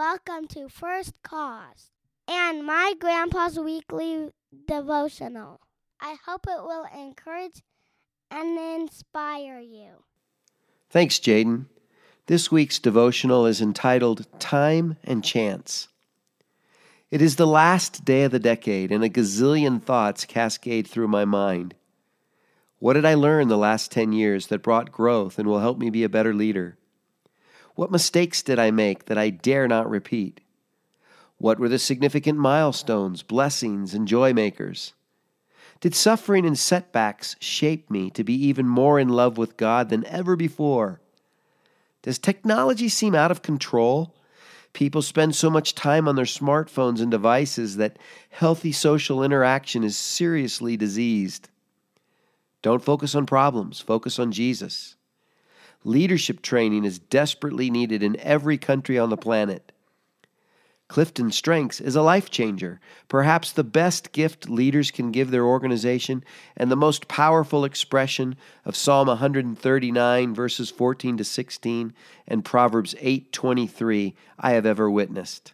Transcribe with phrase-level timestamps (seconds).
[0.00, 1.90] welcome to First Cause
[2.26, 4.30] and my grandpa's weekly
[4.66, 5.60] devotional.
[6.00, 7.62] I hope it will encourage
[8.30, 10.04] and inspire you.
[10.88, 11.66] Thanks, Jaden.
[12.28, 15.88] This week's devotional is entitled Time and Chance.
[17.10, 21.26] It is the last day of the decade, and a gazillion thoughts cascade through my
[21.26, 21.74] mind.
[22.78, 25.90] What did I learn the last 10 years that brought growth and will help me
[25.90, 26.78] be a better leader?
[27.80, 30.42] What mistakes did I make that I dare not repeat?
[31.38, 34.92] What were the significant milestones, blessings, and joy makers?
[35.80, 40.04] Did suffering and setbacks shape me to be even more in love with God than
[40.04, 41.00] ever before?
[42.02, 44.14] Does technology seem out of control?
[44.74, 49.96] People spend so much time on their smartphones and devices that healthy social interaction is
[49.96, 51.48] seriously diseased.
[52.60, 54.96] Don't focus on problems, focus on Jesus.
[55.84, 59.72] Leadership training is desperately needed in every country on the planet.
[60.88, 66.24] Clifton Strengths is a life changer, perhaps the best gift leaders can give their organization
[66.56, 71.94] and the most powerful expression of Psalm 139 verses 14 to 16
[72.26, 75.52] and Proverbs 8:23 I have ever witnessed.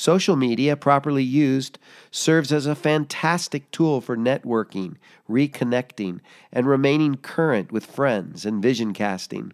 [0.00, 1.76] Social media, properly used,
[2.12, 4.94] serves as a fantastic tool for networking,
[5.28, 6.20] reconnecting,
[6.52, 9.52] and remaining current with friends and vision casting.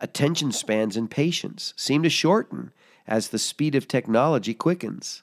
[0.00, 2.72] Attention spans and patience seem to shorten
[3.06, 5.22] as the speed of technology quickens.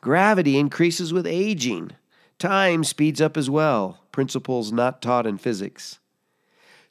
[0.00, 1.90] Gravity increases with aging.
[2.38, 5.98] Time speeds up as well, principles not taught in physics.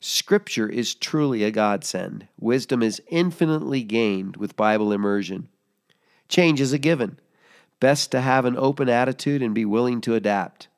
[0.02, 2.28] Scripture is truly a godsend.
[2.38, 5.48] Wisdom is infinitely gained with Bible immersion.
[6.32, 7.20] Change is a given.
[7.82, 10.70] Best to have an open attitude and be willing to adapt.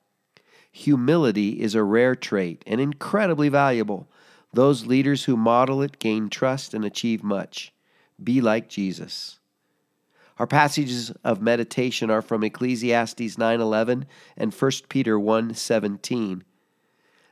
[0.72, 4.10] Humility is a rare trait and incredibly valuable.
[4.52, 7.72] Those leaders who model it gain trust and achieve much.
[8.22, 9.38] Be like Jesus.
[10.40, 16.44] Our passages of meditation are from Ecclesiastes 9:11 and 1 Peter 1:17.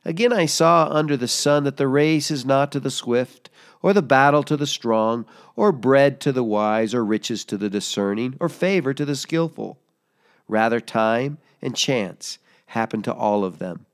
[0.04, 3.50] Again I saw under the sun that the race is not to the swift,
[3.82, 5.26] or the battle to the strong,
[5.56, 9.80] or bread to the wise, or riches to the discerning, or favor to the skillful.
[10.48, 13.86] Rather time and chance happen to all of them.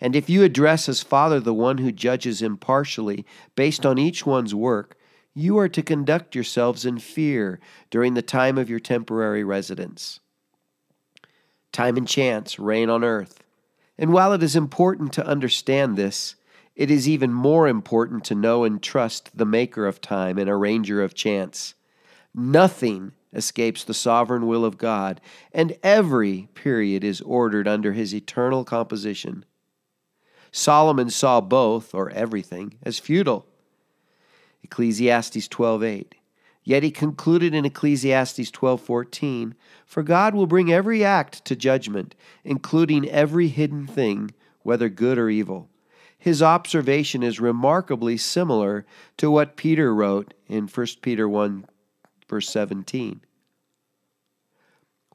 [0.00, 3.26] And if you address as Father the one who judges impartially
[3.56, 4.96] based on each one's work,
[5.34, 7.58] you are to conduct yourselves in fear
[7.90, 10.20] during the time of your temporary residence.
[11.72, 13.42] Time and chance reign on earth.
[13.98, 16.36] And while it is important to understand this,
[16.76, 21.02] it is even more important to know and trust the maker of time and arranger
[21.02, 21.74] of chance.
[22.32, 25.20] Nothing escapes the sovereign will of God,
[25.52, 29.44] and every period is ordered under his eternal composition.
[30.52, 33.44] Solomon saw both, or everything, as futile
[34.62, 36.14] Ecclesiastes 12:8.
[36.68, 39.54] Yet he concluded in Ecclesiastes 12:14,
[39.86, 42.14] "For God will bring every act to judgment,
[42.44, 44.32] including every hidden thing,
[44.64, 45.70] whether good or evil."
[46.18, 48.84] His observation is remarkably similar
[49.16, 51.64] to what Peter wrote in 1 Peter 1
[52.28, 53.22] verse 17.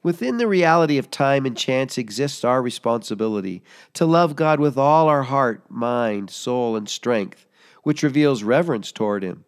[0.02, 3.62] Within the reality of time and chance exists our responsibility
[3.92, 7.46] to love God with all our heart, mind, soul, and strength
[7.84, 9.44] which reveals reverence toward Him.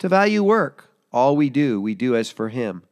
[0.00, 2.82] To value work, all we do, we do as for Him.